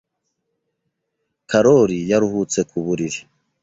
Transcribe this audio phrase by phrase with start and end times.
[1.49, 3.19] Karoli yaruhutse ku buriri.